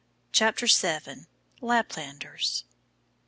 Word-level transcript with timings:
CHAPTER 0.31 0.65
VII. 0.65 1.27
LAPLANDERS. 1.61 2.63